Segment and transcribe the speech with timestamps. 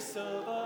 [0.00, 0.59] grace of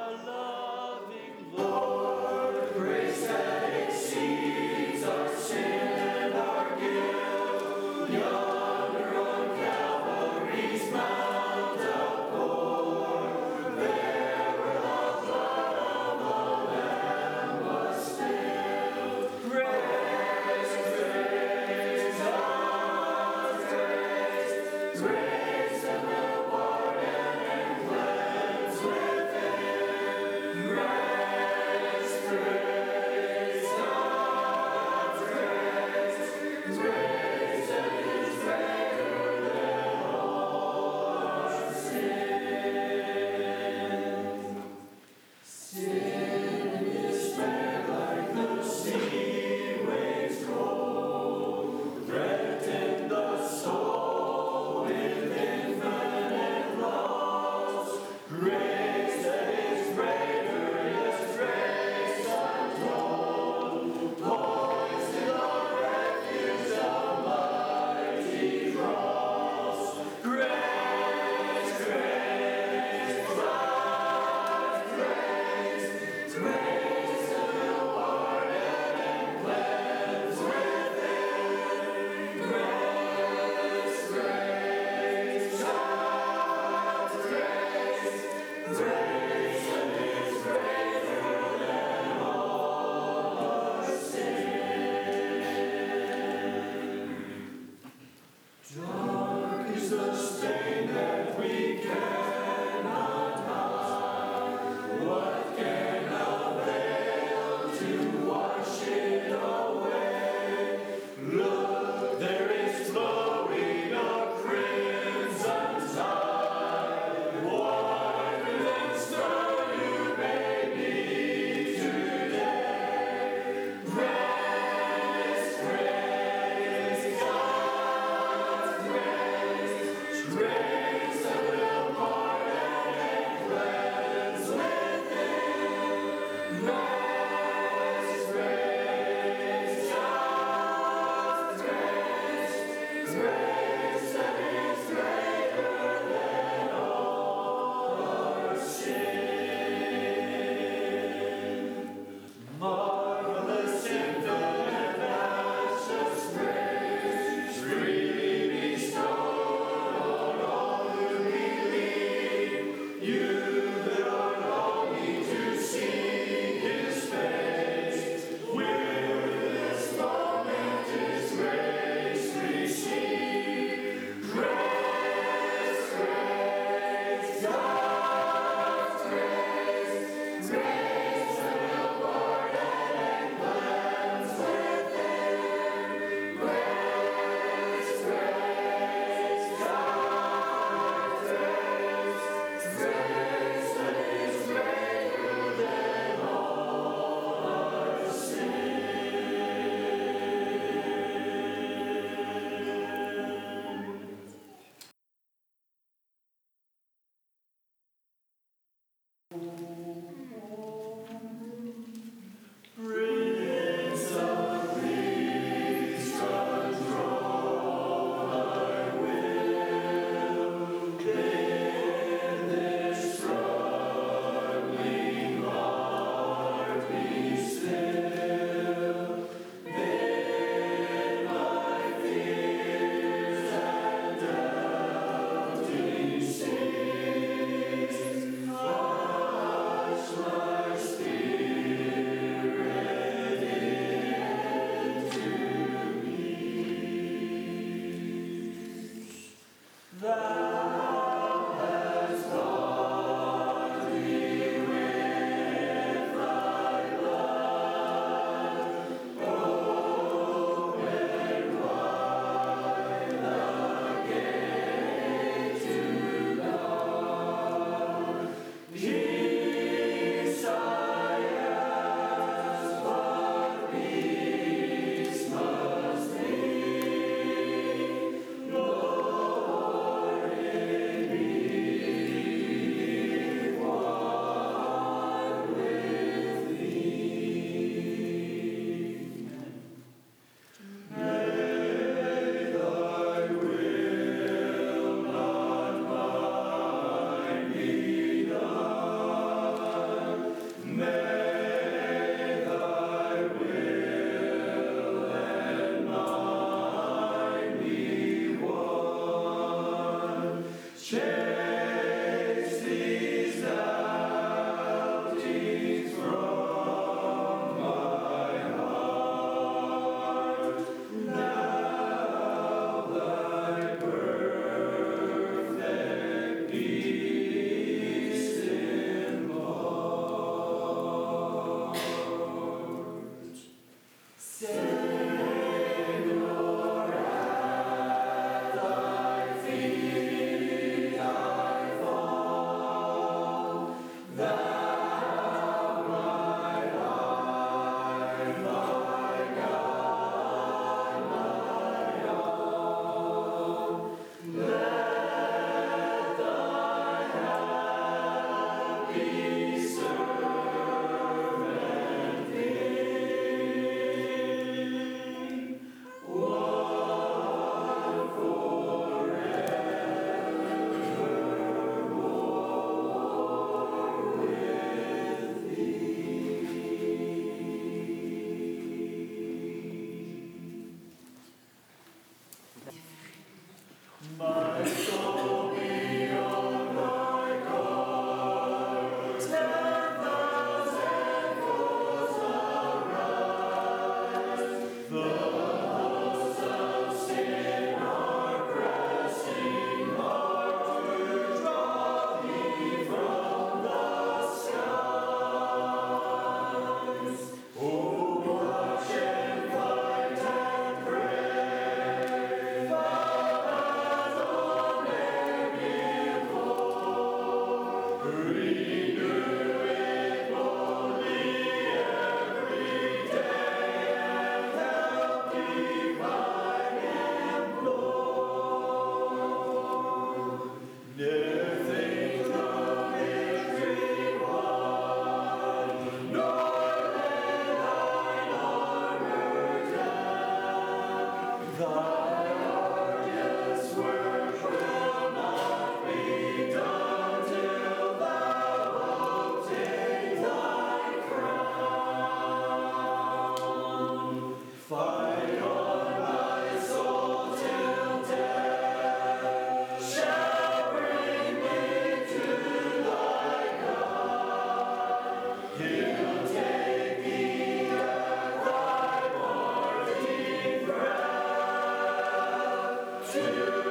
[473.15, 473.64] to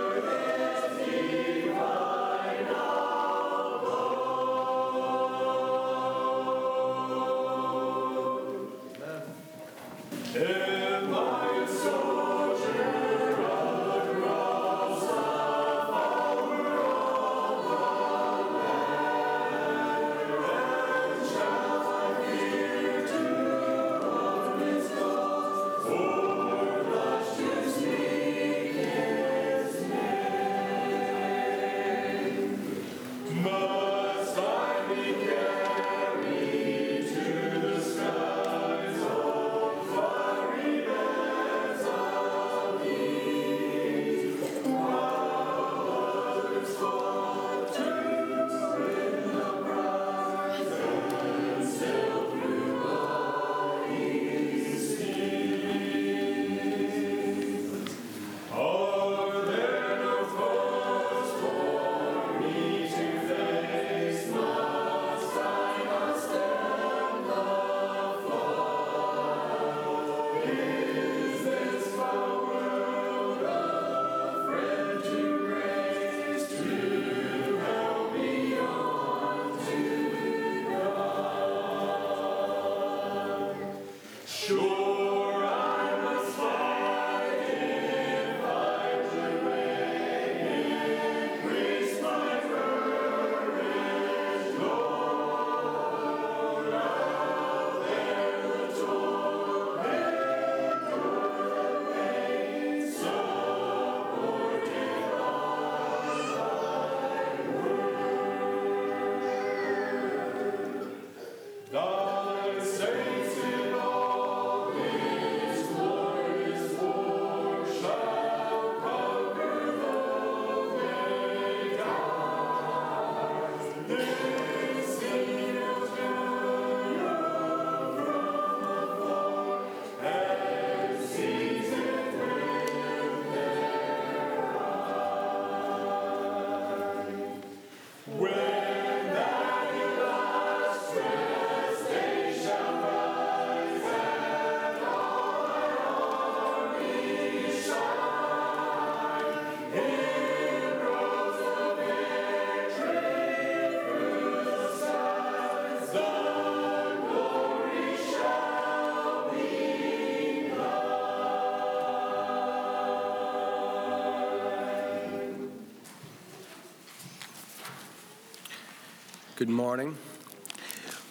[169.43, 169.97] Good morning.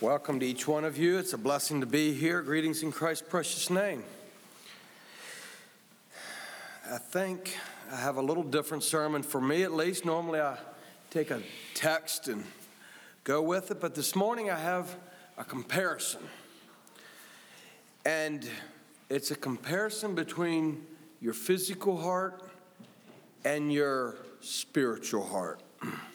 [0.01, 1.19] Welcome to each one of you.
[1.19, 2.41] It's a blessing to be here.
[2.41, 4.05] Greetings in Christ's precious name.
[6.91, 7.59] I think
[7.93, 10.07] I have a little different sermon for me, at least.
[10.07, 10.57] Normally I
[11.11, 11.43] take a
[11.75, 12.43] text and
[13.23, 14.97] go with it, but this morning I have
[15.37, 16.23] a comparison.
[18.07, 18.49] And
[19.11, 20.87] it's a comparison between
[21.21, 22.49] your physical heart
[23.45, 25.61] and your spiritual heart.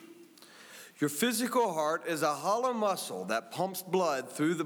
[0.99, 4.65] Your physical heart is a hollow muscle that pumps blood through the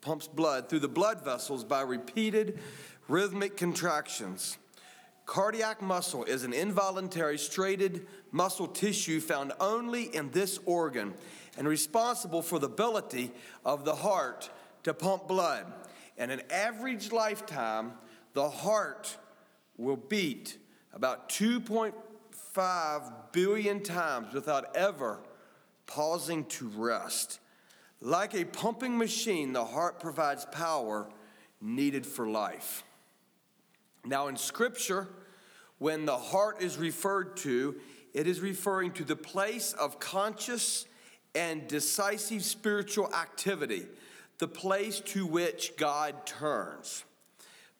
[0.00, 2.58] pumps blood through the blood vessels by repeated
[3.06, 4.58] rhythmic contractions.
[5.24, 11.14] Cardiac muscle is an involuntary striated muscle tissue found only in this organ
[11.56, 13.30] and responsible for the ability
[13.64, 14.50] of the heart
[14.82, 15.72] to pump blood.
[16.16, 17.92] In an average lifetime,
[18.32, 19.16] the heart
[19.76, 20.58] will beat
[20.92, 25.20] about 2.5 billion times without ever
[25.86, 27.40] pausing to rest.
[28.00, 31.08] Like a pumping machine, the heart provides power
[31.60, 32.84] needed for life.
[34.04, 35.08] Now, in Scripture,
[35.78, 37.76] when the heart is referred to,
[38.14, 40.86] it is referring to the place of conscious
[41.34, 43.86] and decisive spiritual activity,
[44.38, 47.04] the place to which God turns.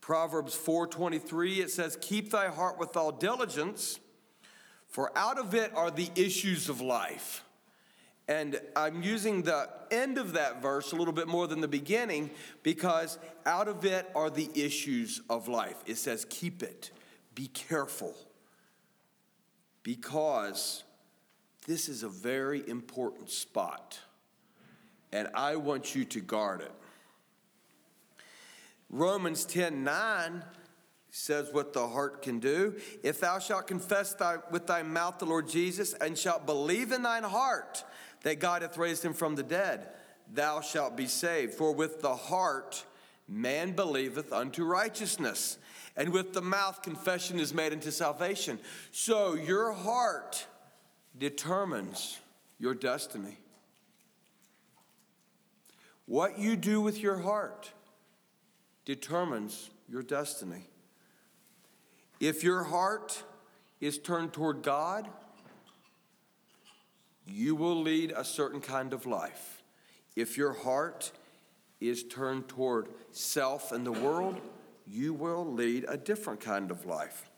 [0.00, 3.98] Proverbs 4:23 it says keep thy heart with all diligence
[4.96, 7.44] for out of it are the issues of life.
[8.28, 12.30] And I'm using the end of that verse a little bit more than the beginning
[12.64, 15.76] because out of it are the issues of life.
[15.86, 16.90] It says, keep it,
[17.36, 18.16] be careful,
[19.84, 20.82] because
[21.66, 24.00] this is a very important spot,
[25.12, 26.72] and I want you to guard it.
[28.90, 30.44] Romans 10 9
[31.10, 32.74] says what the heart can do.
[33.02, 37.02] If thou shalt confess thy, with thy mouth the Lord Jesus and shalt believe in
[37.02, 37.84] thine heart
[38.26, 39.86] that God hath raised him from the dead,
[40.34, 41.54] thou shalt be saved.
[41.54, 42.84] For with the heart
[43.28, 45.58] man believeth unto righteousness,
[45.96, 48.58] and with the mouth confession is made unto salvation.
[48.90, 50.44] So your heart
[51.16, 52.18] determines
[52.58, 53.38] your destiny.
[56.06, 57.70] What you do with your heart
[58.84, 60.64] determines your destiny.
[62.18, 63.22] If your heart
[63.80, 65.08] is turned toward God,
[67.26, 69.62] you will lead a certain kind of life.
[70.14, 71.12] If your heart
[71.80, 74.40] is turned toward self and the world,
[74.86, 77.28] you will lead a different kind of life.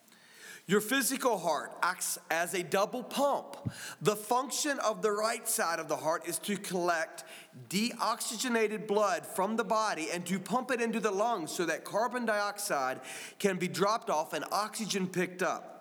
[0.66, 3.56] Your physical heart acts as a double pump.
[4.02, 7.24] The function of the right side of the heart is to collect
[7.70, 12.26] deoxygenated blood from the body and to pump it into the lungs so that carbon
[12.26, 13.00] dioxide
[13.38, 15.77] can be dropped off and oxygen picked up.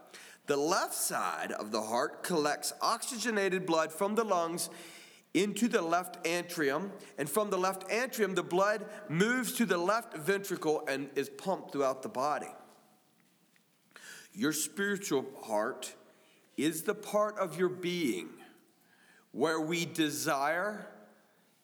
[0.48, 4.70] The left side of the heart collects oxygenated blood from the lungs
[5.34, 10.16] into the left atrium, and from the left atrium, the blood moves to the left
[10.18, 12.48] ventricle and is pumped throughout the body.
[14.34, 15.94] Your spiritual heart
[16.56, 18.30] is the part of your being
[19.32, 20.88] where we desire,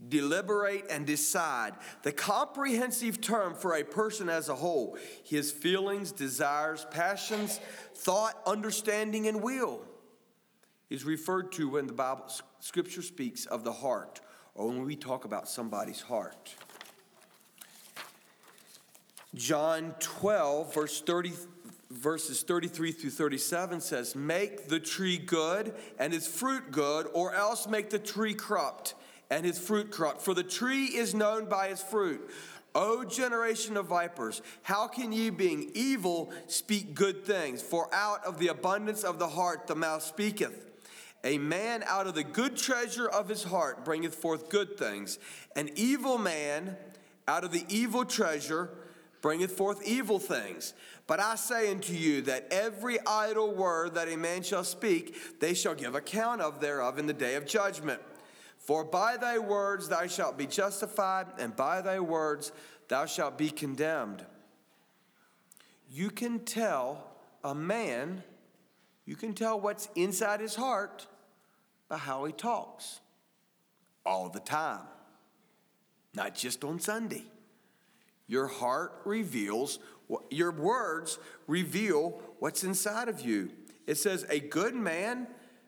[0.10, 1.74] deliberate, and decide.
[2.04, 7.60] The comprehensive term for a person as a whole his feelings, desires, passions,
[7.96, 9.82] thought, understanding, and will
[10.90, 12.30] is referred to when the Bible
[12.60, 14.22] scripture speaks of the heart
[14.56, 16.56] or when we talk about somebody's heart.
[19.34, 21.32] John 12, verse 30,
[21.90, 27.68] verses 33 through 37 says, Make the tree good and its fruit good, or else
[27.68, 28.94] make the tree corrupt
[29.30, 32.30] and his fruit crop, For the tree is known by his fruit.
[32.76, 37.62] O generation of vipers, how can ye, being evil, speak good things?
[37.62, 40.66] For out of the abundance of the heart the mouth speaketh.
[41.24, 45.20] A man out of the good treasure of his heart bringeth forth good things.
[45.56, 46.76] An evil man
[47.28, 48.72] out of the evil treasure
[49.22, 50.74] bringeth forth evil things.
[51.08, 55.54] But I say unto you that every idle word that a man shall speak, they
[55.54, 58.02] shall give account of thereof in the day of judgment.
[58.64, 62.54] For by thy words thou shalt be justified, and by thy words
[62.88, 64.26] thou shalt be condemned.
[65.92, 67.12] You can tell
[67.44, 68.24] a man,
[69.06, 71.08] you can tell what's inside his heart
[71.90, 73.02] by how he talks
[74.06, 74.88] all the time,
[76.16, 77.26] not just on Sunday.
[78.28, 79.80] Your heart reveals,
[80.32, 83.52] your words reveal what's inside of you.
[83.88, 85.28] It says, A good man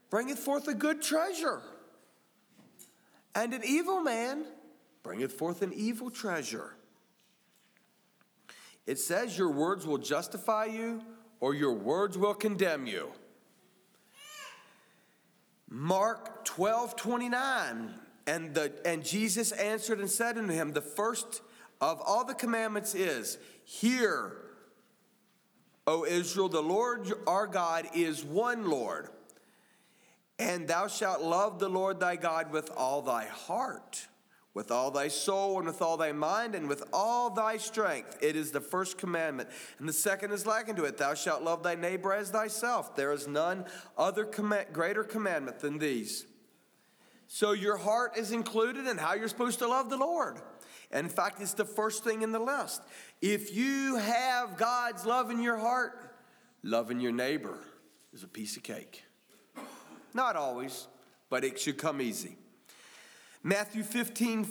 [0.10, 1.62] bringeth forth a good treasure,
[3.36, 4.46] and an evil man
[5.04, 6.76] bringeth forth an evil treasure.
[8.88, 11.02] It says, Your words will justify you,
[11.40, 13.12] or your words will condemn you.
[15.70, 17.94] Mark 12, 29.
[18.28, 21.42] And, the, and Jesus answered and said unto him, The first
[21.82, 24.38] of all the commandments is, Hear,
[25.86, 29.10] O Israel, the Lord our God is one Lord.
[30.38, 34.08] And thou shalt love the Lord thy God with all thy heart
[34.56, 38.18] with all thy soul and with all thy mind and with all thy strength.
[38.22, 39.50] It is the first commandment.
[39.78, 42.96] And the second is like unto it Thou shalt love thy neighbor as thyself.
[42.96, 43.66] There is none
[43.98, 46.26] other greater commandment than these.
[47.28, 50.38] So your heart is included in how you're supposed to love the Lord.
[50.90, 52.82] And in fact, it's the first thing in the list.
[53.22, 56.16] If you have God's love in your heart,
[56.64, 57.58] loving your neighbor
[58.14, 59.05] is a piece of cake.
[60.16, 60.88] Not always,
[61.30, 62.38] but it should come easy.
[63.44, 64.48] Matthew 15,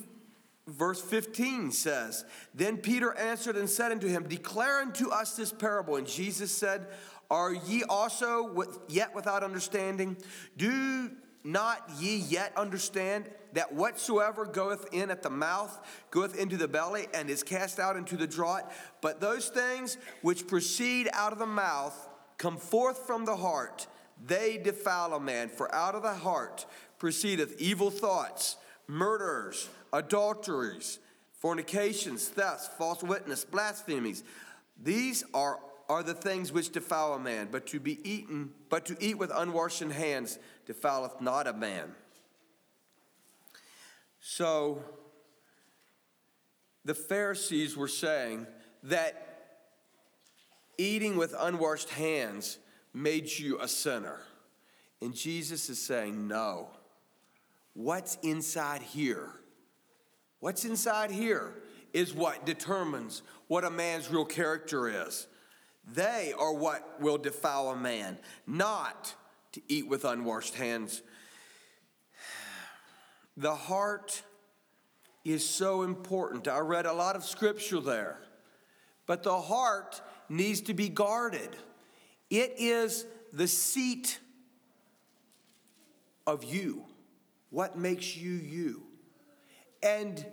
[0.69, 5.97] verse 15 says, Then Peter answered and said unto him, Declare unto us this parable.
[5.97, 6.87] And Jesus said,
[7.31, 10.19] Are ye also with, yet without understanding?
[10.59, 11.11] Do
[11.43, 15.81] not ye yet understand that whatsoever goeth in at the mouth
[16.11, 18.71] goeth into the belly and is cast out into the draught?
[19.01, 23.87] But those things which proceed out of the mouth come forth from the heart,
[24.23, 25.49] they defile a man.
[25.49, 26.67] For out of the heart
[26.99, 28.57] proceedeth evil thoughts
[28.87, 30.99] murders, adulteries,
[31.33, 34.23] fornications, thefts, false witness, blasphemies.
[34.83, 38.97] These are, are the things which defile a man, but to be eaten, but to
[39.01, 41.95] eat with unwashed hands defileth not a man.
[44.21, 44.83] So
[46.85, 48.47] the Pharisees were saying
[48.85, 49.25] that
[50.79, 52.59] eating with unwashed hands
[52.95, 54.21] made you a sinner.
[55.03, 56.69] And Jesus is saying, no
[57.75, 59.31] what's inside here.
[60.39, 61.55] What's inside here
[61.93, 65.27] is what determines what a man's real character is.
[65.93, 69.15] They are what will defile a man, not
[69.53, 71.03] to eat with unwashed hands.
[73.37, 74.23] The heart
[75.25, 76.47] is so important.
[76.47, 78.21] I read a lot of scripture there.
[79.07, 81.57] But the heart needs to be guarded.
[82.35, 84.19] It is the seat
[86.27, 86.85] of you.
[87.51, 88.83] What makes you you?
[89.85, 90.27] And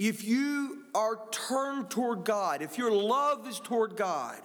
[0.00, 4.40] if you are turned toward God, if your love is toward God,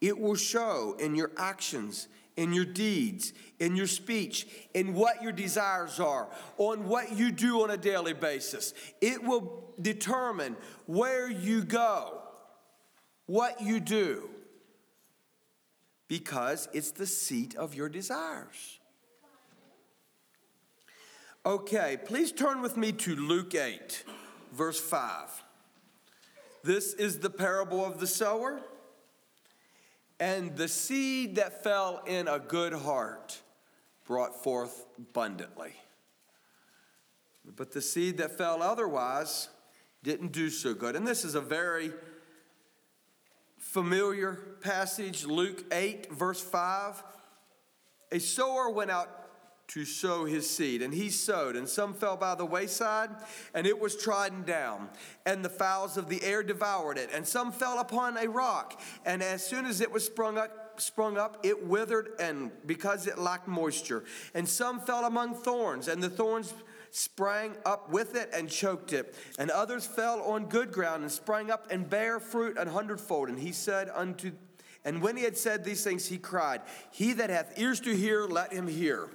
[0.00, 5.32] it will show in your actions, in your deeds, in your speech, in what your
[5.32, 8.74] desires are, on what you do on a daily basis.
[9.00, 12.22] It will determine where you go,
[13.26, 14.30] what you do,
[16.08, 18.78] because it's the seat of your desires.
[21.44, 24.04] Okay, please turn with me to Luke 8,
[24.52, 25.44] verse 5.
[26.64, 28.60] This is the parable of the sower.
[30.18, 33.40] And the seed that fell in a good heart
[34.06, 35.74] brought forth abundantly.
[37.54, 39.48] But the seed that fell otherwise
[40.02, 40.96] didn't do so good.
[40.96, 41.92] And this is a very
[43.76, 47.04] familiar passage, Luke 8, verse 5.
[48.10, 50.80] A sower went out to sow his seed.
[50.80, 53.10] And he sowed, and some fell by the wayside,
[53.52, 54.88] and it was trodden down,
[55.26, 57.10] and the fowls of the air devoured it.
[57.12, 61.18] And some fell upon a rock, and as soon as it was sprung up, sprung
[61.18, 64.04] up, it withered, and because it lacked moisture.
[64.32, 66.54] And some fell among thorns, and the thorns
[66.90, 69.14] sprang up with it and choked it.
[69.38, 73.28] And others fell on good ground and sprang up and bare fruit an hundredfold.
[73.28, 74.32] And he said unto
[74.86, 76.60] and when he had said these things, he cried,
[76.92, 79.08] He that hath ears to hear, let him hear.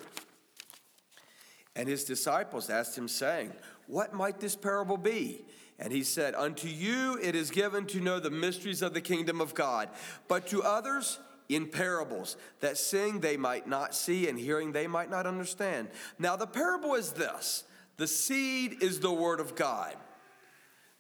[1.77, 3.53] And his disciples asked him, saying,
[3.88, 5.45] What might this parable be?
[5.79, 9.39] And he said, Unto you it is given to know the mysteries of the kingdom
[9.39, 9.88] of God,
[10.27, 11.19] but to others
[11.55, 15.89] in parables, that seeing they might not see, and hearing they might not understand.
[16.19, 17.63] Now the parable is this
[17.97, 19.95] the seed is the word of God.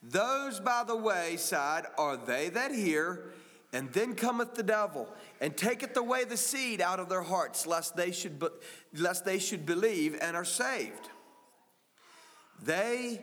[0.03, 3.31] Those by the wayside are they that hear,
[3.73, 5.07] and then cometh the devil
[5.39, 8.47] and taketh away the seed out of their hearts, lest they should, be,
[8.95, 11.09] lest they should believe and are saved.
[12.63, 13.21] They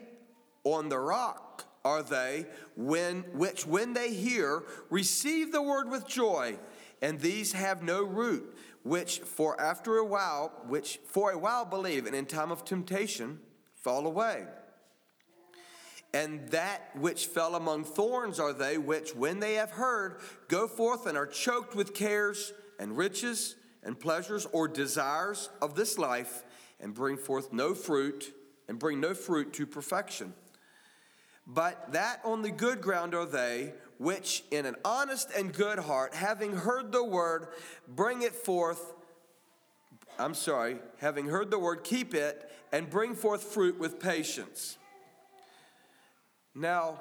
[0.65, 6.59] on the rock are they when which when they hear receive the word with joy,
[7.03, 12.07] and these have no root, which for after a while, which for a while believe,
[12.07, 13.41] and in time of temptation
[13.75, 14.45] fall away.
[16.15, 21.07] And that which fell among thorns are they which, when they have heard, go forth
[21.07, 26.45] and are choked with cares and riches and pleasures or desires of this life,
[26.81, 28.33] and bring forth no fruit,
[28.69, 30.33] and bring no fruit to perfection.
[31.47, 36.15] But that on the good ground are they which, in an honest and good heart,
[36.15, 37.49] having heard the word,
[37.87, 38.95] bring it forth.
[40.19, 44.79] I'm sorry, having heard the word, keep it, and bring forth fruit with patience.
[46.55, 47.01] Now,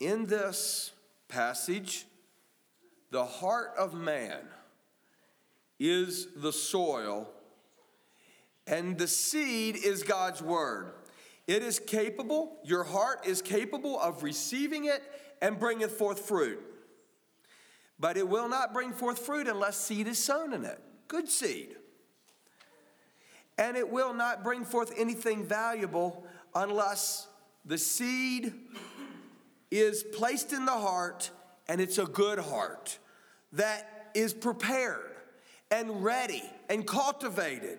[0.00, 0.92] in this
[1.28, 2.06] passage,
[3.10, 4.40] the heart of man
[5.80, 7.28] is the soil,
[8.66, 10.92] and the seed is God's word.
[11.46, 15.02] It is capable, your heart is capable of receiving it
[15.40, 16.60] and bringeth forth fruit.
[17.98, 20.80] But it will not bring forth fruit unless seed is sown in it.
[21.08, 21.76] Good seed.
[23.56, 27.28] And it will not bring forth anything valuable unless
[27.64, 28.52] the seed
[29.70, 31.30] is placed in the heart,
[31.68, 32.98] and it's a good heart
[33.52, 35.12] that is prepared
[35.70, 37.78] and ready and cultivated.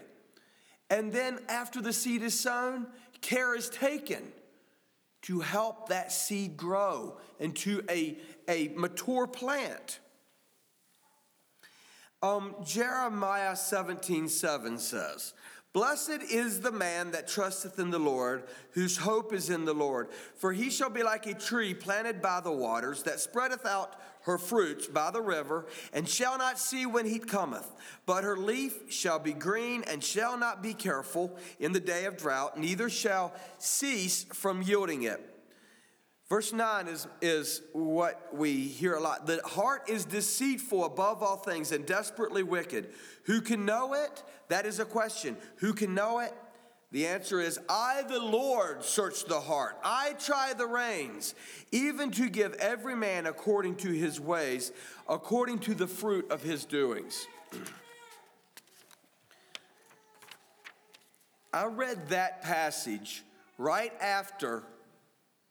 [0.89, 2.87] And then, after the seed is sown,
[3.21, 4.31] care is taken
[5.25, 9.99] to help that seed grow into a, a mature plant.
[12.21, 15.33] Um, Jeremiah 17 7 says,
[15.73, 20.07] Blessed is the man that trusteth in the Lord, whose hope is in the Lord.
[20.35, 24.37] For he shall be like a tree planted by the waters, that spreadeth out her
[24.37, 27.71] fruits by the river, and shall not see when he cometh.
[28.05, 32.17] But her leaf shall be green, and shall not be careful in the day of
[32.17, 35.31] drought, neither shall cease from yielding it.
[36.27, 39.27] Verse 9 is, is what we hear a lot.
[39.27, 42.89] The heart is deceitful above all things and desperately wicked.
[43.25, 44.23] Who can know it?
[44.47, 45.37] That is a question.
[45.57, 46.33] Who can know it?
[46.95, 49.77] The answer is I, the Lord, search the heart.
[49.83, 51.35] I try the reins,
[51.73, 54.71] even to give every man according to his ways,
[55.09, 57.27] according to the fruit of his doings.
[61.51, 63.23] I read that passage
[63.57, 64.63] right after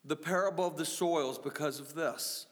[0.03, 2.47] the parable of the soils because of this.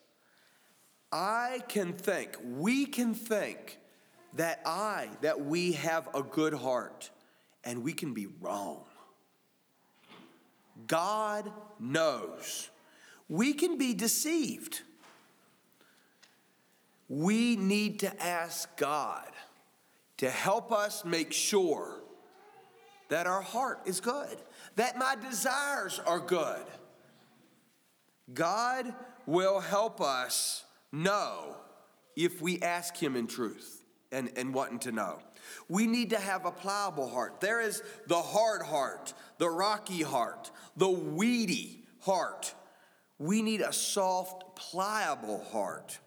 [1.10, 3.78] I can think, we can think
[4.34, 7.10] that I, that we have a good heart,
[7.64, 8.84] and we can be wrong.
[10.86, 12.70] God knows.
[13.28, 14.82] We can be deceived.
[17.08, 19.30] We need to ask God
[20.18, 22.02] to help us make sure
[23.08, 24.38] that our heart is good,
[24.76, 26.64] that my desires are good.
[28.32, 28.94] God
[29.26, 31.56] will help us know
[32.16, 35.18] if we ask Him in truth and, and wanting to know.
[35.68, 37.40] We need to have a pliable heart.
[37.40, 42.54] There is the hard heart, the rocky heart, the weedy heart.
[43.18, 45.98] We need a soft, pliable heart.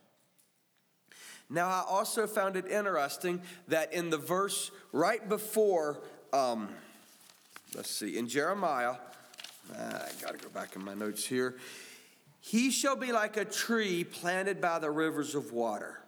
[1.50, 6.02] Now, I also found it interesting that in the verse right before,
[6.34, 6.70] um,
[7.76, 8.96] let's see, in Jeremiah,
[9.78, 11.56] ah, I got to go back in my notes here.
[12.42, 16.00] He shall be like a tree planted by the rivers of water.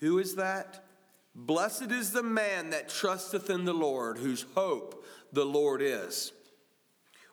[0.00, 0.84] Who is that?
[1.38, 6.32] Blessed is the man that trusteth in the Lord, whose hope the Lord is.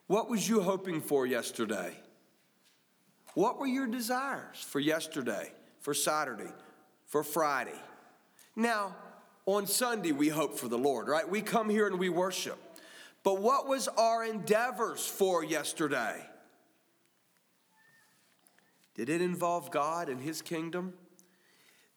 [0.07, 1.93] What was you hoping for yesterday?
[3.33, 6.51] What were your desires for yesterday, for Saturday,
[7.07, 7.79] for Friday?
[8.57, 8.93] Now,
[9.45, 11.27] on Sunday, we hope for the Lord, right?
[11.27, 12.59] We come here and we worship.
[13.23, 16.25] But what was our endeavors for yesterday?
[18.95, 20.93] Did it involve God and His kingdom?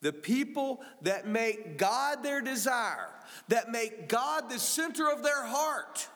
[0.02, 3.08] The people that make God their desire,
[3.48, 6.08] that make God the center of their heart,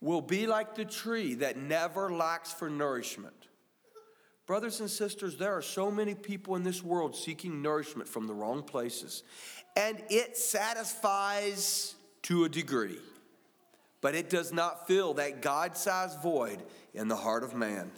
[0.00, 3.46] will be like the tree that never lacks for nourishment.
[4.46, 8.34] Brothers and sisters, there are so many people in this world seeking nourishment from the
[8.34, 9.22] wrong places,
[9.76, 12.98] and it satisfies to a degree,
[14.00, 17.92] but it does not fill that God sized void in the heart of man.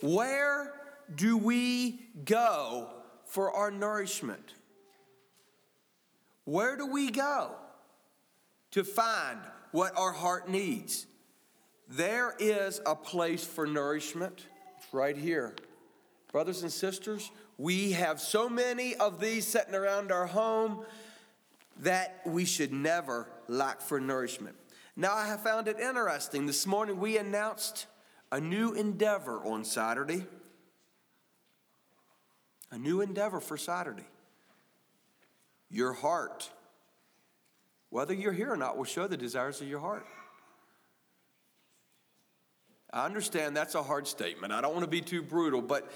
[0.00, 0.77] Where
[1.14, 2.90] do we go
[3.24, 4.54] for our nourishment?
[6.44, 7.54] Where do we go
[8.70, 9.38] to find
[9.72, 11.06] what our heart needs?
[11.88, 14.46] There is a place for nourishment.
[14.78, 15.54] It's right here.
[16.32, 20.84] Brothers and sisters, we have so many of these sitting around our home
[21.80, 24.56] that we should never lack for nourishment.
[24.96, 26.46] Now, I have found it interesting.
[26.46, 27.86] This morning we announced
[28.32, 30.26] a new endeavor on Saturday.
[32.70, 34.06] A new endeavor for Saturday.
[35.70, 36.50] Your heart,
[37.90, 40.06] whether you're here or not, will show the desires of your heart.
[42.92, 44.52] I understand that's a hard statement.
[44.52, 45.90] I don't want to be too brutal, but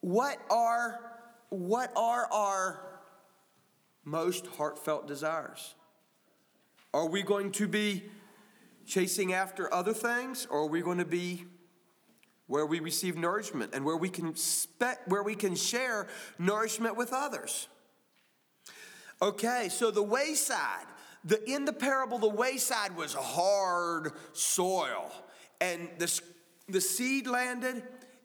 [0.00, 1.00] what are
[1.48, 2.80] what are our
[4.04, 5.74] most heartfelt desires?
[6.92, 8.04] Are we going to be
[8.86, 11.44] chasing after other things or are we going to be
[12.46, 16.06] where we receive nourishment and where we can spe- where we can share
[16.38, 17.68] nourishment with others.
[19.20, 20.86] Okay, so the wayside,
[21.24, 25.10] the in the parable the wayside was hard soil
[25.60, 26.20] and the
[26.68, 27.82] the seed landed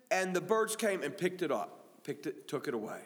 [0.10, 3.02] and the birds came and picked it up, picked it took it away.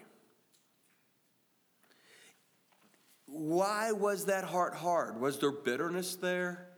[3.28, 5.20] Why was that heart hard?
[5.20, 6.70] Was there bitterness there?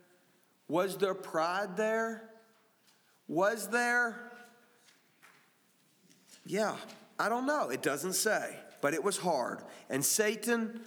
[0.67, 2.30] Was there pride there?
[3.28, 4.27] Was there?
[6.47, 6.75] Yeah,
[7.19, 7.69] I don't know.
[7.69, 9.60] It doesn't say, but it was hard.
[9.89, 10.79] And Satan,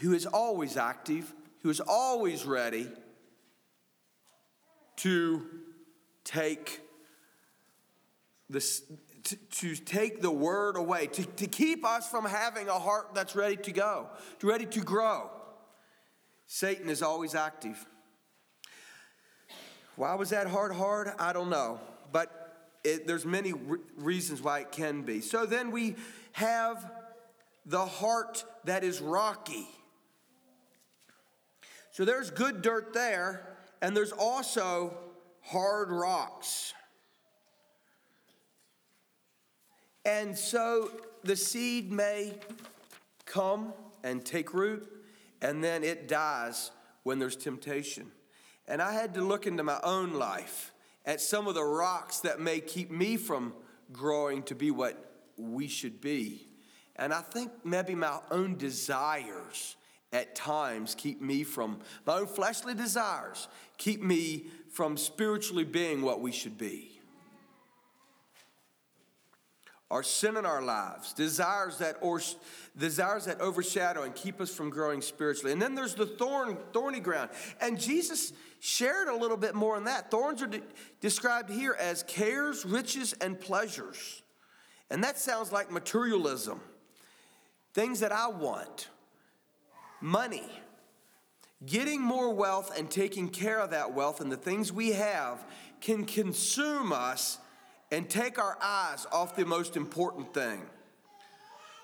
[0.00, 2.88] who is always active, who is always ready
[4.96, 5.46] to
[6.24, 6.80] take
[8.48, 8.82] this
[9.24, 13.36] to, to, take the word away, to, to keep us from having a heart that's
[13.36, 14.08] ready to go,
[14.42, 15.30] ready to grow.
[16.46, 17.84] Satan is always active.
[19.96, 21.12] Why was that heart hard?
[21.18, 21.80] I don't know.
[22.82, 25.20] It, there's many re- reasons why it can be.
[25.20, 25.96] So then we
[26.32, 26.90] have
[27.66, 29.68] the heart that is rocky.
[31.92, 34.96] So there's good dirt there, and there's also
[35.42, 36.72] hard rocks.
[40.04, 40.90] And so
[41.24, 42.34] the seed may
[43.26, 44.88] come and take root,
[45.42, 46.70] and then it dies
[47.02, 48.10] when there's temptation.
[48.66, 50.72] And I had to look into my own life
[51.04, 53.52] at some of the rocks that may keep me from
[53.92, 56.46] growing to be what we should be.
[56.96, 59.76] And I think maybe my own desires
[60.12, 66.20] at times keep me from, my own fleshly desires keep me from spiritually being what
[66.20, 66.99] we should be
[69.90, 72.20] our sin in our lives, desires that or
[72.76, 75.52] desires that overshadow and keep us from growing spiritually.
[75.52, 77.30] And then there's the thorn, thorny ground.
[77.60, 80.10] And Jesus shared a little bit more on that.
[80.10, 80.62] Thorns are de-
[81.00, 84.22] described here as cares, riches, and pleasures.
[84.90, 86.60] And that sounds like materialism.
[87.74, 88.88] Things that I want.
[90.00, 90.48] Money.
[91.66, 95.44] Getting more wealth and taking care of that wealth and the things we have
[95.80, 97.38] can consume us
[97.90, 100.62] and take our eyes off the most important thing.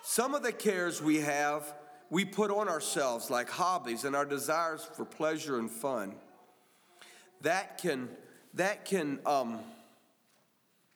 [0.02, 1.74] Some of the cares we have,
[2.10, 6.14] we put on ourselves, like hobbies and our desires for pleasure and fun.
[7.40, 8.08] That can,
[8.54, 9.60] that can um,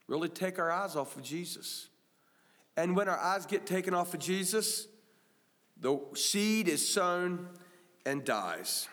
[0.07, 1.89] really take our eyes off of Jesus.
[2.77, 4.87] And when our eyes get taken off of Jesus,
[5.81, 7.49] the seed is sown
[8.07, 8.89] and dies.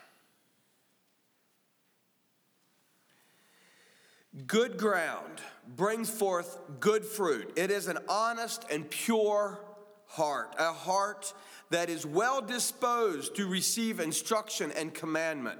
[4.45, 5.41] Good ground
[5.75, 7.53] brings forth good fruit.
[7.55, 9.59] It is an honest and pure
[10.05, 11.33] heart, a heart
[11.69, 15.59] that is well disposed to receive instruction and commandment,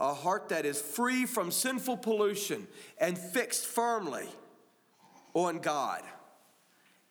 [0.00, 2.66] a heart that is free from sinful pollution
[2.98, 4.26] and fixed firmly
[5.34, 6.02] on God.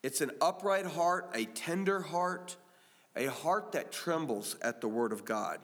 [0.03, 2.57] It's an upright heart, a tender heart,
[3.15, 5.59] a heart that trembles at the word of God.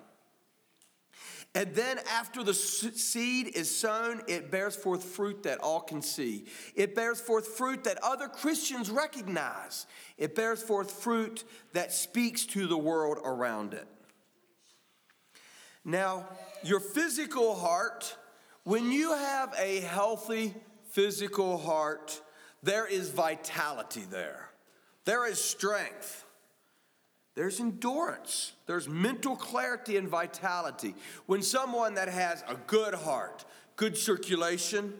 [1.55, 6.45] And then, after the seed is sown, it bears forth fruit that all can see.
[6.75, 9.85] It bears forth fruit that other Christians recognize.
[10.17, 13.87] It bears forth fruit that speaks to the world around it.
[15.85, 16.27] Now,
[16.63, 18.17] your physical heart,
[18.63, 20.55] when you have a healthy
[20.89, 22.19] physical heart,
[22.63, 24.49] there is vitality there,
[25.05, 26.22] there is strength.
[27.35, 28.53] There's endurance.
[28.67, 30.95] There's mental clarity and vitality.
[31.25, 34.93] When someone that has a good heart, good circulation,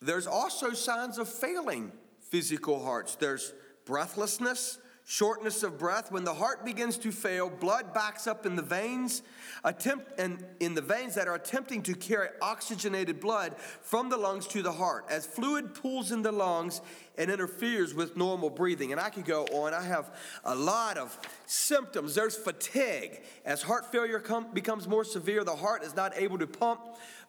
[0.00, 1.92] there's also signs of failing
[2.28, 3.14] physical hearts.
[3.14, 3.52] There's
[3.84, 6.12] breathlessness, shortness of breath.
[6.12, 9.22] When the heart begins to fail, blood backs up in the veins,
[9.64, 14.46] attempt and in the veins that are attempting to carry oxygenated blood from the lungs
[14.48, 15.04] to the heart.
[15.08, 16.80] As fluid pools in the lungs
[17.18, 18.92] and interferes with normal breathing.
[18.92, 19.74] And I could go on.
[19.74, 22.14] I have a lot of symptoms.
[22.14, 23.22] There's fatigue.
[23.44, 26.80] As heart failure com- becomes more severe, the heart is not able to pump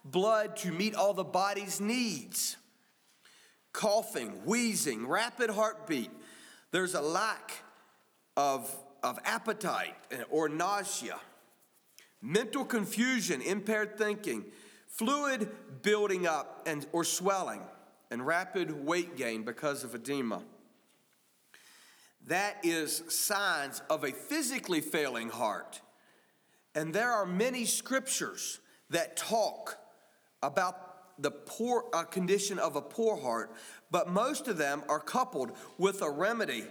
[0.05, 2.57] blood to meet all the body's needs.
[3.71, 6.11] Coughing, wheezing, rapid heartbeat.
[6.71, 7.62] There's a lack
[8.37, 9.95] of, of appetite
[10.29, 11.19] or nausea,
[12.21, 14.45] mental confusion, impaired thinking,
[14.87, 15.49] fluid
[15.81, 17.61] building up and, or swelling,
[18.11, 20.41] and rapid weight gain because of edema.
[22.27, 25.81] That is signs of a physically failing heart.
[26.75, 29.77] And there are many scriptures that talk
[30.41, 33.51] about the poor uh, condition of a poor heart,
[33.91, 36.65] but most of them are coupled with a remedy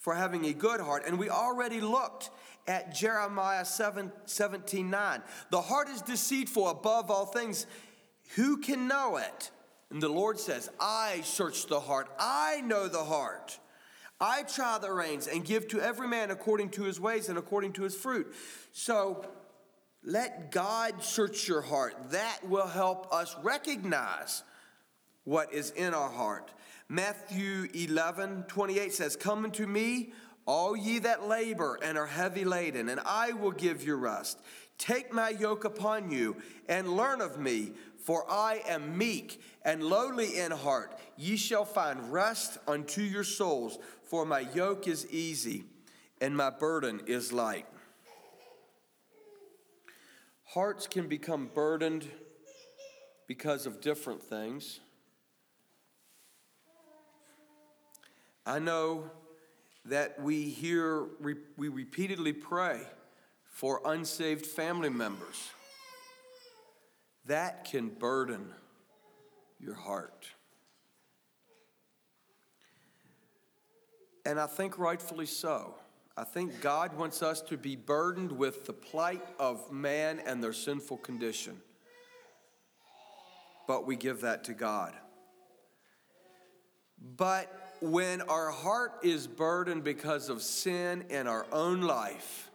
[0.00, 1.04] for having a good heart.
[1.06, 2.30] And we already looked
[2.66, 5.22] at Jeremiah 7, 17 9.
[5.50, 7.66] The heart is deceitful above all things.
[8.34, 9.50] Who can know it?
[9.90, 13.58] And the Lord says, I search the heart, I know the heart.
[14.22, 17.72] I try the reins and give to every man according to his ways and according
[17.74, 18.34] to his fruit.
[18.72, 19.24] So
[20.04, 21.94] let God search your heart.
[22.10, 24.42] That will help us recognize
[25.24, 26.50] what is in our heart.
[26.92, 30.12] Matthew 11, 28 says, Come unto me,
[30.44, 34.40] all ye that labor and are heavy laden, and I will give you rest.
[34.76, 36.34] Take my yoke upon you
[36.68, 40.98] and learn of me, for I am meek and lowly in heart.
[41.16, 45.66] Ye shall find rest unto your souls, for my yoke is easy
[46.20, 47.66] and my burden is light.
[50.42, 52.08] Hearts can become burdened
[53.28, 54.80] because of different things.
[58.46, 59.10] I know
[59.86, 62.82] that we hear, we repeatedly pray
[63.50, 65.50] for unsaved family members.
[67.26, 68.46] That can burden
[69.58, 70.26] your heart.
[74.24, 75.74] And I think rightfully so.
[76.16, 80.52] I think God wants us to be burdened with the plight of man and their
[80.52, 81.56] sinful condition.
[83.66, 84.92] But we give that to God.
[87.16, 92.50] But when our heart is burdened because of sin in our own life,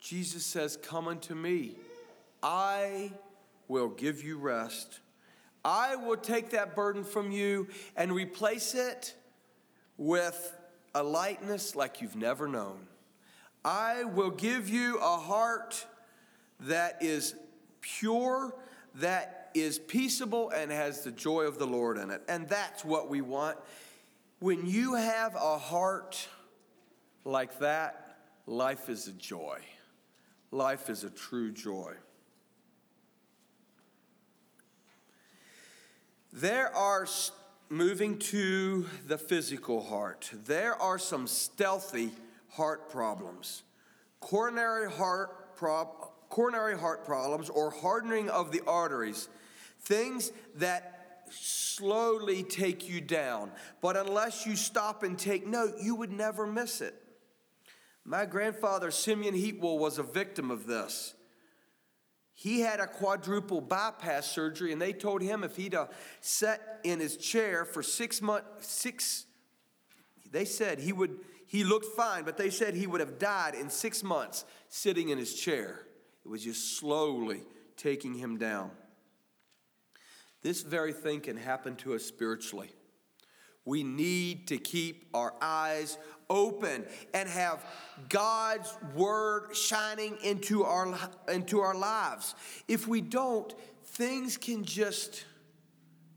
[0.00, 1.76] Jesus says, Come unto me.
[2.42, 3.12] I
[3.68, 5.00] will give you rest.
[5.64, 9.14] I will take that burden from you and replace it
[9.96, 10.54] with
[10.94, 12.86] a lightness like you've never known.
[13.64, 15.86] I will give you a heart
[16.60, 17.34] that is
[17.80, 18.54] pure,
[18.96, 22.22] that is peaceable and has the joy of the Lord in it.
[22.28, 23.56] And that's what we want.
[24.40, 26.28] When you have a heart
[27.24, 29.60] like that, life is a joy.
[30.50, 31.94] Life is a true joy.
[36.32, 37.06] There are,
[37.68, 42.10] moving to the physical heart, there are some stealthy
[42.50, 43.62] heart problems.
[44.20, 45.56] Coronary heart,
[46.28, 49.28] coronary heart problems or hardening of the arteries,
[49.84, 53.50] things that slowly take you down.
[53.80, 56.94] But unless you stop and take note, you would never miss it.
[58.04, 61.14] My grandfather, Simeon Heatwole, was a victim of this.
[62.34, 65.86] He had a quadruple bypass surgery, and they told him if he'd uh,
[66.20, 69.24] sat in his chair for six months, six,
[70.30, 71.16] they said he would,
[71.46, 75.16] he looked fine, but they said he would have died in six months sitting in
[75.16, 75.86] his chair.
[76.24, 77.42] It was just slowly
[77.76, 78.72] taking him down.
[80.44, 82.70] This very thing can happen to us spiritually.
[83.64, 85.96] We need to keep our eyes
[86.28, 87.64] open and have
[88.10, 90.94] God's word shining into our,
[91.32, 92.34] into our lives.
[92.68, 93.54] If we don't,
[93.84, 95.24] things can just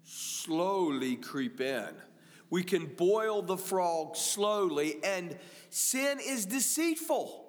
[0.04, 1.90] slowly creep in.
[2.50, 5.38] We can boil the frog slowly, and
[5.70, 7.46] sin is deceitful.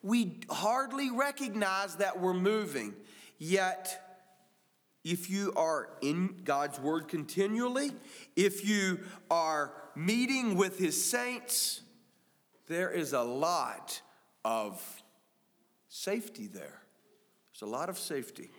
[0.00, 2.94] We hardly recognize that we're moving,
[3.36, 4.09] yet
[5.04, 7.92] if you are in God's Word continually,
[8.36, 11.82] if you are meeting with His saints,
[12.66, 14.00] there is a lot
[14.44, 14.82] of
[15.88, 16.82] safety there.
[17.52, 18.50] There's a lot of safety.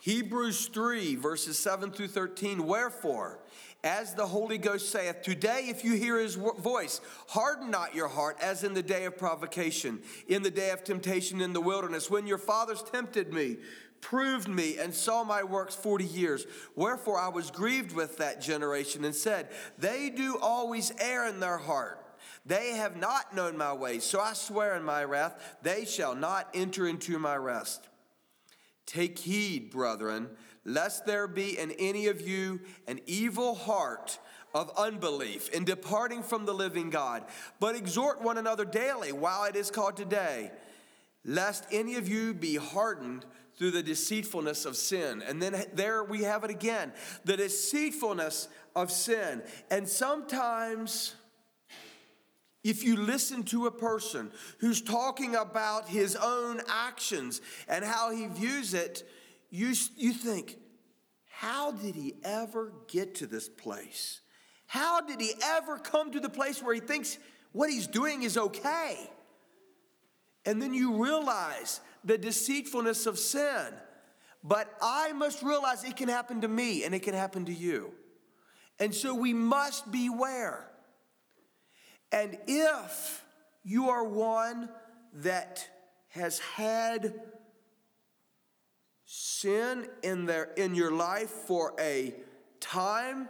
[0.00, 2.66] Hebrews 3, verses 7 through 13.
[2.66, 3.40] Wherefore,
[3.82, 8.36] as the Holy Ghost saith, Today, if you hear his voice, harden not your heart
[8.40, 12.26] as in the day of provocation, in the day of temptation in the wilderness, when
[12.26, 13.56] your fathers tempted me,
[14.00, 16.46] proved me, and saw my works 40 years.
[16.74, 21.58] Wherefore I was grieved with that generation and said, They do always err in their
[21.58, 21.98] heart.
[22.44, 24.04] They have not known my ways.
[24.04, 27.88] So I swear in my wrath, they shall not enter into my rest.
[28.86, 30.30] Take heed, brethren
[30.64, 34.18] lest there be in any of you an evil heart
[34.54, 37.24] of unbelief in departing from the living God.
[37.60, 40.50] But exhort one another daily while it is called today,
[41.24, 43.24] lest any of you be hardened
[43.56, 45.22] through the deceitfulness of sin.
[45.26, 46.92] And then there we have it again
[47.24, 49.42] the deceitfulness of sin.
[49.70, 51.14] And sometimes,
[52.64, 58.26] if you listen to a person who's talking about his own actions and how he
[58.26, 59.04] views it,
[59.50, 60.56] you, you think,
[61.28, 64.20] how did he ever get to this place?
[64.66, 67.18] How did he ever come to the place where he thinks
[67.52, 69.10] what he's doing is okay?
[70.46, 73.66] And then you realize the deceitfulness of sin.
[74.42, 77.92] But I must realize it can happen to me and it can happen to you.
[78.78, 80.70] And so we must beware.
[82.12, 83.24] And if
[83.62, 84.70] you are one
[85.14, 85.68] that
[86.08, 87.14] has had
[89.12, 92.14] sin in their in your life for a
[92.60, 93.28] time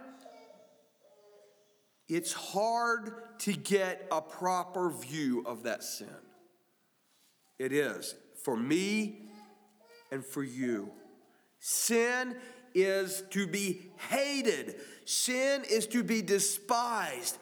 [2.07, 6.07] it's hard to get a proper view of that sin.
[7.57, 8.13] It is
[8.43, 9.29] for me
[10.11, 10.91] and for you.
[11.59, 12.35] Sin
[12.75, 14.75] is to be hated.
[15.05, 17.37] Sin is to be despised.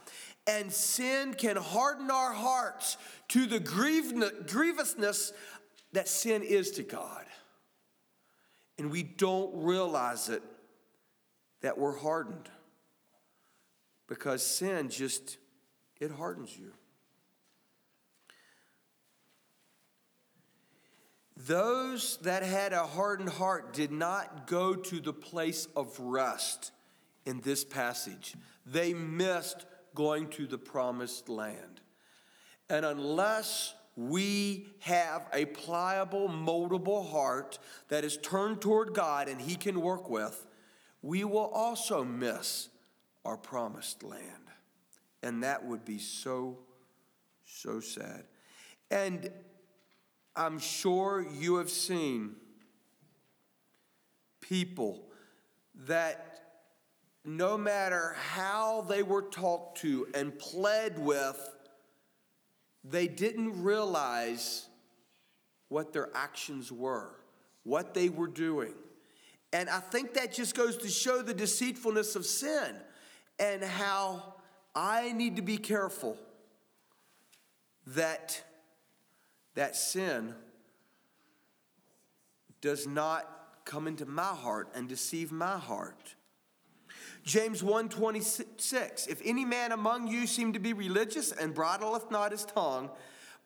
[0.46, 2.98] And sin can harden our hearts
[3.30, 5.34] to the grievousness
[5.94, 7.26] that sin is to God
[8.80, 10.42] and we don't realize it
[11.62, 12.50] that we're hardened.
[14.08, 15.38] Because sin just
[16.00, 16.72] it hardens you.
[21.36, 26.72] Those that had a hardened heart did not go to the place of rest
[27.26, 28.36] in this passage.
[28.66, 29.66] They missed
[29.96, 31.82] going to the promised land.
[32.70, 37.60] And unless we have a pliable, moldable heart
[37.90, 40.48] that is turned toward God and He can work with,
[41.02, 42.70] we will also miss
[43.26, 44.24] our promised land.
[45.22, 46.60] And that would be so,
[47.46, 48.24] so sad.
[48.90, 49.30] And
[50.36, 52.36] I'm sure you have seen
[54.40, 55.04] people
[55.88, 56.30] that
[57.26, 61.56] no matter how they were talked to and pled with,
[62.84, 64.68] they didn't realize
[65.68, 67.12] what their actions were,
[67.64, 68.74] what they were doing.
[69.52, 72.76] And I think that just goes to show the deceitfulness of sin
[73.40, 74.36] and how
[74.76, 76.18] I need to be careful
[77.88, 78.44] that
[79.56, 80.36] that sin
[82.62, 83.28] does not
[83.66, 86.16] come into my heart and deceive my heart.
[87.30, 92.44] James 1:26 If any man among you seem to be religious and bridleth not his
[92.44, 92.90] tongue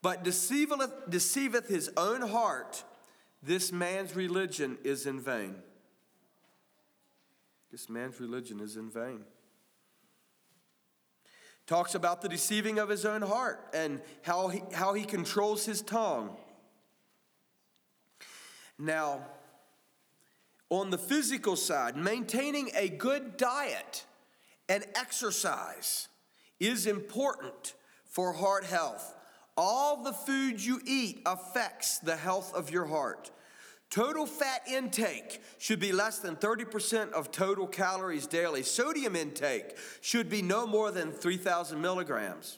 [0.01, 2.85] but deceiveth, deceiveth his own heart
[3.41, 5.55] this man's religion is in vain
[7.71, 9.25] this man's religion is in vain
[11.65, 15.81] Talks about the deceiving of his own heart and how he, how he controls his
[15.81, 16.35] tongue.
[18.77, 19.25] Now,
[20.79, 24.05] on the physical side, maintaining a good diet
[24.67, 26.07] and exercise
[26.59, 29.15] is important for heart health.
[29.55, 33.29] All the food you eat affects the health of your heart.
[33.91, 38.63] Total fat intake should be less than 30% of total calories daily.
[38.63, 42.57] Sodium intake should be no more than 3,000 milligrams.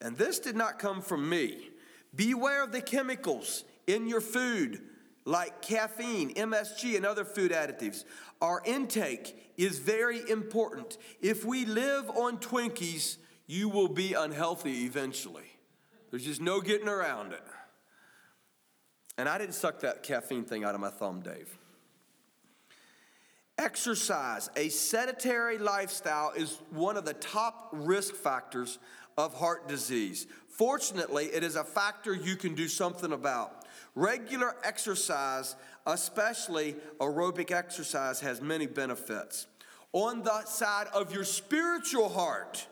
[0.00, 1.70] And this did not come from me.
[2.14, 4.80] Beware of the chemicals in your food,
[5.26, 8.04] like caffeine, MSG, and other food additives.
[8.40, 10.96] Our intake is very important.
[11.20, 13.16] If we live on Twinkies,
[13.46, 15.58] you will be unhealthy eventually.
[16.10, 17.42] There's just no getting around it.
[19.18, 21.58] And I didn't suck that caffeine thing out of my thumb, Dave.
[23.58, 28.78] Exercise, a sedentary lifestyle, is one of the top risk factors
[29.16, 30.26] of heart disease.
[30.48, 33.65] Fortunately, it is a factor you can do something about.
[33.96, 39.48] Regular exercise, especially aerobic exercise, has many benefits.
[39.92, 42.66] On the side of your spiritual heart,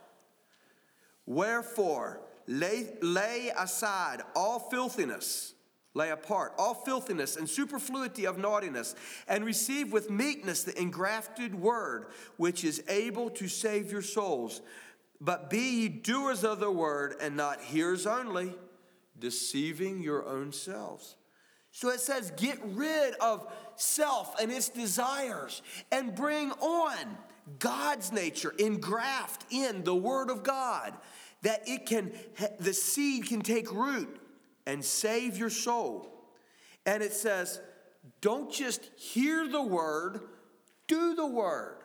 [1.27, 5.55] wherefore, lay, lay aside all filthiness
[5.95, 8.95] lay apart all filthiness and superfluity of naughtiness,
[9.29, 12.07] and receive with meekness the engrafted word,
[12.37, 14.61] which is able to save your souls.
[15.21, 18.55] But be ye doers of the word, and not hearers only,
[19.19, 21.17] deceiving your own selves.
[21.71, 27.17] So it says, get rid of self and its desires and bring on
[27.59, 30.95] God's nature, engraft in the Word of God,
[31.43, 32.13] that it can,
[32.61, 34.21] the seed can take root
[34.67, 36.11] and save your soul.
[36.87, 37.61] And it says,
[38.21, 40.21] don't just hear the word,
[40.87, 41.79] do the word.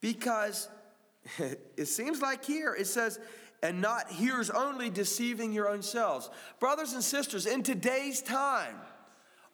[0.00, 0.68] Because
[1.76, 3.18] it seems like here it says,
[3.62, 6.30] and not hearers only, deceiving your own selves.
[6.60, 8.76] Brothers and sisters, in today's time,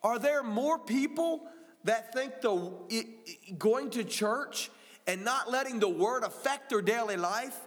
[0.03, 1.47] are there more people
[1.85, 2.73] that think the
[3.59, 4.71] going to church
[5.07, 7.59] and not letting the word affect their daily life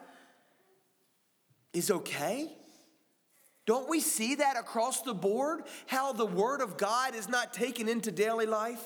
[1.74, 2.52] is okay?
[3.68, 5.64] Don't we see that across the board?
[5.88, 8.82] How the Word of God is not taken into daily life?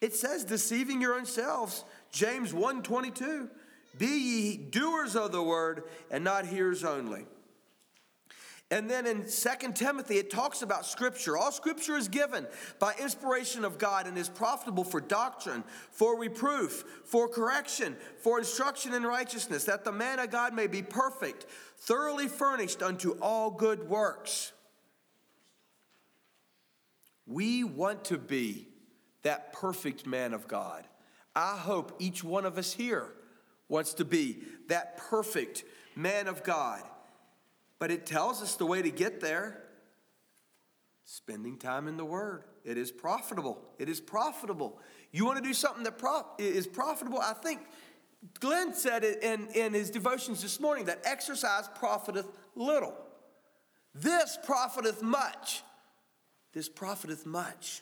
[0.00, 1.84] It says, deceiving your own selves.
[2.10, 3.50] James 1 22.
[3.98, 7.26] Be ye doers of the word and not hearers only.
[8.72, 11.36] And then in 2 Timothy, it talks about Scripture.
[11.36, 12.46] All Scripture is given
[12.78, 18.94] by inspiration of God and is profitable for doctrine, for reproof, for correction, for instruction
[18.94, 21.44] in righteousness, that the man of God may be perfect,
[21.76, 24.52] thoroughly furnished unto all good works.
[27.26, 28.68] We want to be
[29.20, 30.86] that perfect man of God.
[31.36, 33.08] I hope each one of us here
[33.72, 34.36] wants to be
[34.68, 35.64] that perfect
[35.96, 36.82] man of God.
[37.78, 39.62] But it tells us the way to get there
[41.04, 42.44] spending time in the Word.
[42.64, 43.64] It is profitable.
[43.78, 44.78] It is profitable.
[45.10, 45.94] You want to do something that
[46.38, 47.18] is profitable?
[47.18, 47.60] I think
[48.40, 52.94] Glenn said it in, in his devotions this morning that exercise profiteth little.
[53.94, 55.62] This profiteth much.
[56.52, 57.80] This profiteth much.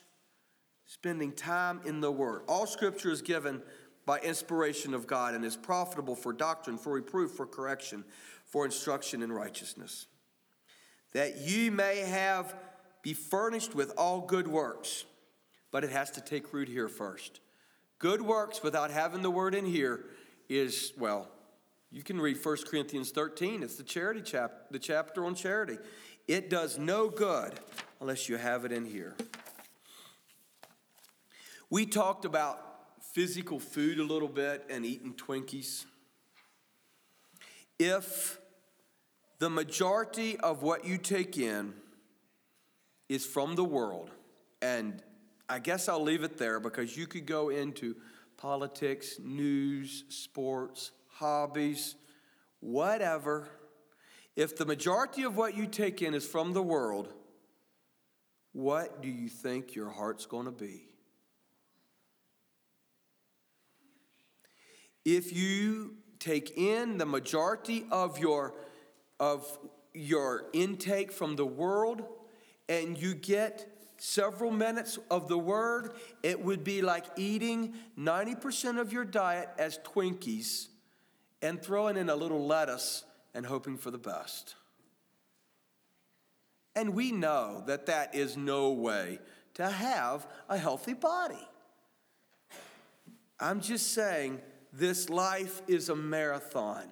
[0.87, 2.43] Spending time in the Word.
[2.47, 3.61] All scripture is given
[4.11, 8.03] by inspiration of God and is profitable for doctrine, for reproof, for correction,
[8.45, 10.09] for instruction in righteousness,
[11.13, 12.57] that ye may have
[13.03, 15.05] be furnished with all good works.
[15.71, 17.39] But it has to take root here first.
[18.01, 20.07] Good works without having the word in here
[20.49, 21.29] is, well,
[21.93, 23.63] you can read 1 Corinthians 13.
[23.63, 25.79] It's the charity chap, the chapter on charity.
[26.27, 27.53] It does no good
[28.01, 29.15] unless you have it in here.
[31.71, 32.70] We talked about
[33.13, 35.85] physical food a little bit and eating Twinkies.
[37.79, 38.39] If
[39.41, 41.73] the majority of what you take in
[43.09, 44.11] is from the world.
[44.63, 45.03] And
[45.49, 47.97] I guess I'll leave it there because you could go into
[48.37, 51.97] politics, news, sports, hobbies,
[52.61, 53.49] whatever.
[54.37, 57.13] If the majority of what you take in is from the world,
[58.53, 60.90] what do you think your heart's going to be?
[65.05, 68.55] If you take in the majority of your
[69.19, 69.59] of
[69.93, 72.03] your intake from the world
[72.69, 75.93] and you get several minutes of the word,
[76.23, 80.69] it would be like eating 90% of your diet as Twinkies
[81.43, 84.55] and throwing in a little lettuce and hoping for the best.
[86.75, 89.19] And we know that that is no way
[89.55, 91.47] to have a healthy body.
[93.39, 94.41] I'm just saying
[94.73, 96.85] this life is a marathon.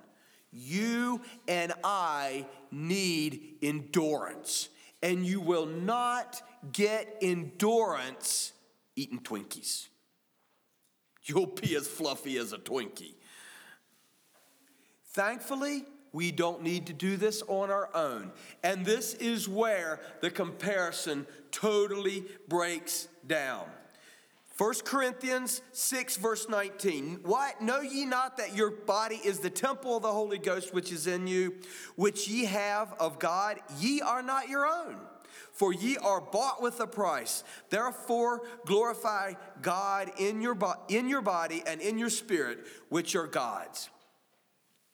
[0.51, 4.69] You and I need endurance,
[5.03, 8.53] and you will not get endurance
[8.97, 9.89] eating Twinkies.
[11.25, 13.15] You'll be as fluffy as a Twinkie.
[15.13, 18.33] Thankfully, we don't need to do this on our own.
[18.63, 23.67] And this is where the comparison totally breaks down.
[24.59, 27.21] 1 Corinthians 6, verse 19.
[27.23, 27.63] What?
[27.63, 31.07] Know ye not that your body is the temple of the Holy Ghost which is
[31.07, 31.55] in you,
[31.95, 33.61] which ye have of God?
[33.79, 34.97] Ye are not your own.
[35.53, 37.45] For ye are bought with a price.
[37.71, 43.29] Therefore, glorify God in your, bo- in your body and in your spirit, which are
[43.29, 43.89] God's.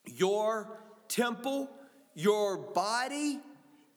[0.05, 1.71] Your temple,
[2.13, 3.39] your body,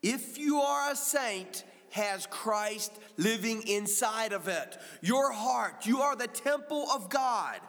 [0.01, 4.77] if you are a saint, has Christ living inside of it.
[5.01, 7.59] Your heart, you are the temple of God.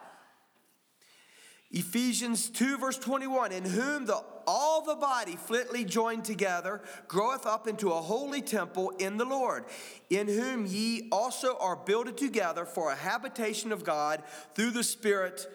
[1.72, 7.68] Ephesians 2, verse 21 In whom the, all the body fitly joined together groweth up
[7.68, 9.64] into a holy temple in the Lord,
[10.08, 14.22] in whom ye also are builded together for a habitation of God
[14.54, 15.46] through the Spirit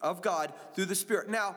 [0.00, 1.28] of God through the Spirit.
[1.28, 1.56] Now,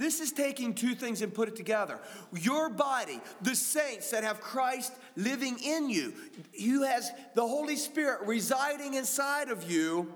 [0.00, 2.00] this is taking two things and put it together.
[2.32, 6.14] Your body, the saints that have Christ living in you,
[6.58, 10.12] who has the Holy Spirit residing inside of you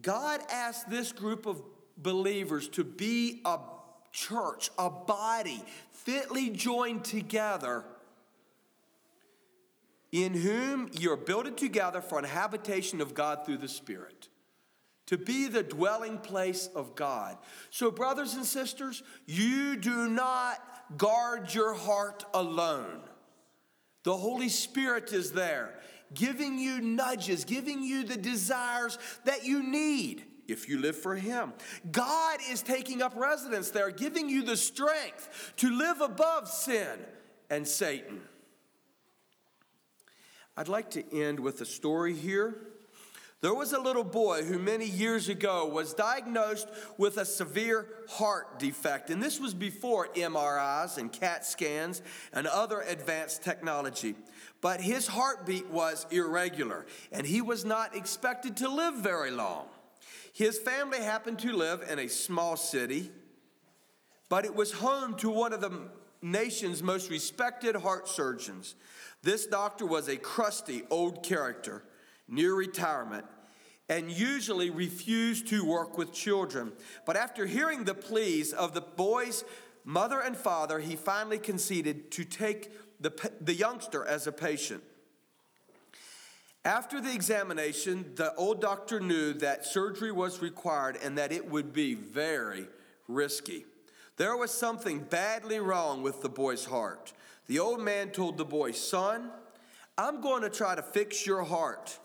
[0.00, 1.62] God asked this group of
[1.98, 3.58] believers to be a
[4.10, 7.84] church, a body, fitly joined together,
[10.10, 14.28] in whom you're builded together for an habitation of God through the Spirit.
[15.06, 17.36] To be the dwelling place of God.
[17.70, 20.58] So, brothers and sisters, you do not
[20.96, 23.00] guard your heart alone.
[24.04, 25.74] The Holy Spirit is there
[26.14, 31.52] giving you nudges, giving you the desires that you need if you live for Him.
[31.90, 36.98] God is taking up residence there, giving you the strength to live above sin
[37.50, 38.20] and Satan.
[40.56, 42.54] I'd like to end with a story here.
[43.42, 48.60] There was a little boy who many years ago was diagnosed with a severe heart
[48.60, 54.14] defect, and this was before MRIs and CAT scans and other advanced technology.
[54.60, 59.66] But his heartbeat was irregular, and he was not expected to live very long.
[60.32, 63.10] His family happened to live in a small city,
[64.28, 65.88] but it was home to one of the
[66.22, 68.76] nation's most respected heart surgeons.
[69.24, 71.82] This doctor was a crusty old character
[72.32, 73.26] near retirement
[73.88, 76.72] and usually refused to work with children.
[77.04, 79.44] But after hearing the pleas of the boy's
[79.84, 84.82] mother and father, he finally conceded to take the, the youngster as a patient.
[86.64, 91.72] After the examination, the old doctor knew that surgery was required and that it would
[91.72, 92.68] be very
[93.08, 93.66] risky.
[94.16, 97.12] There was something badly wrong with the boy's heart.
[97.48, 99.30] The old man told the boy, Son,
[99.98, 101.98] I'm going to try to fix your heart.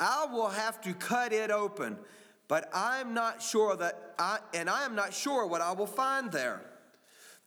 [0.00, 1.96] I will have to cut it open,
[2.46, 6.30] but I'm not sure that I, and I am not sure what I will find
[6.30, 6.62] there.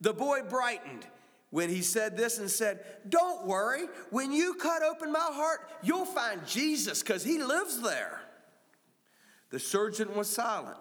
[0.02, 1.06] The boy brightened
[1.52, 6.06] when he said this and said, Don't worry, when you cut open my heart, you'll
[6.06, 8.22] find Jesus because he lives there.
[9.52, 10.78] The surgeon was silent.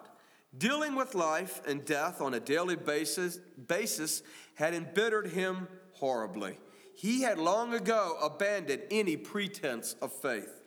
[0.57, 4.23] Dealing with life and death on a daily basis, basis
[4.55, 6.59] had embittered him horribly.
[6.97, 10.60] He had long ago abandoned any pretense of faith.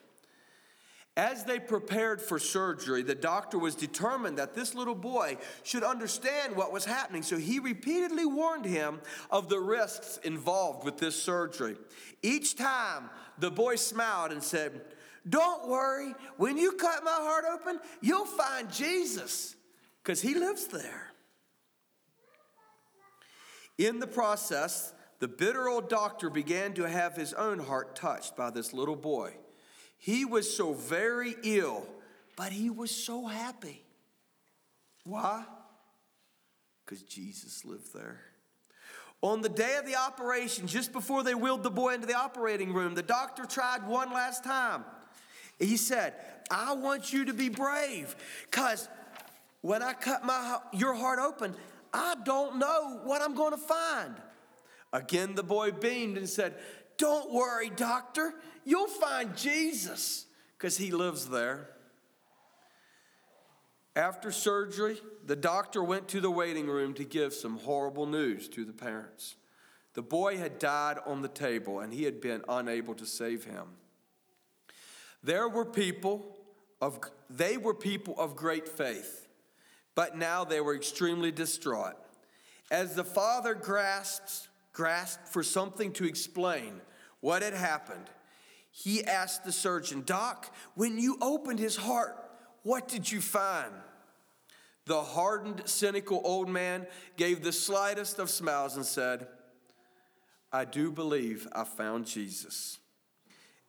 [1.16, 6.56] As they prepared for surgery, the doctor was determined that this little boy should understand
[6.56, 9.00] what was happening, so he repeatedly warned him
[9.30, 11.78] of the risks involved with this surgery.
[12.24, 14.82] Each time, the boy smiled and said,
[15.30, 19.56] Don't worry, when you cut my heart open, you'll find Jesus,
[20.02, 21.12] because he lives there.
[23.78, 28.50] In the process, the bitter old doctor began to have his own heart touched by
[28.50, 29.36] this little boy.
[30.04, 31.88] He was so very ill,
[32.36, 33.82] but he was so happy.
[35.06, 35.46] Why?
[36.84, 38.20] Because Jesus lived there.
[39.22, 42.74] On the day of the operation, just before they wheeled the boy into the operating
[42.74, 44.84] room, the doctor tried one last time.
[45.58, 46.16] He said,
[46.52, 48.14] I want you to be brave
[48.52, 48.90] because
[49.62, 51.56] when I cut my, your heart open,
[51.94, 54.16] I don't know what I'm going to find.
[54.92, 56.56] Again, the boy beamed and said,
[56.98, 58.34] Don't worry, doctor
[58.66, 60.26] you'll find Jesus
[60.58, 61.70] because he lives there.
[63.96, 68.66] After surgery, the doctor went to the waiting room to give some horrible news to
[68.66, 69.36] the parents.
[69.94, 73.68] The boy had died on the table and he had been unable to save him.
[75.24, 76.38] There were people
[76.82, 77.00] of
[77.30, 79.28] they were people of great faith,
[79.96, 81.96] but now they were extremely distraught.
[82.70, 86.82] As the father grasped, grasped for something to explain
[87.22, 88.10] what had happened,
[88.76, 92.18] he asked the surgeon, Doc, when you opened his heart,
[92.64, 93.72] what did you find?
[94.86, 99.28] The hardened, cynical old man gave the slightest of smiles and said,
[100.52, 102.80] I do believe I found Jesus.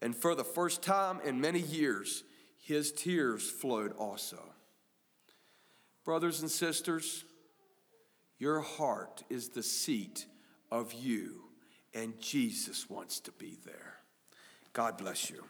[0.01, 2.25] And for the first time in many years,
[2.57, 4.43] his tears flowed also.
[6.03, 7.25] Brothers and sisters,
[8.39, 10.25] your heart is the seat
[10.71, 11.43] of you,
[11.93, 13.94] and Jesus wants to be there.
[14.75, 15.45] God bless you.